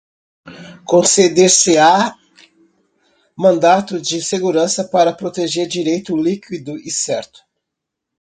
conceder-se-á 0.83 2.17
mandado 3.37 4.01
de 4.01 4.19
segurança 4.19 4.83
para 4.83 5.13
proteger 5.13 5.67
direito 5.67 6.17
líquido 6.17 6.75
e 6.79 6.89
certo 6.89 7.39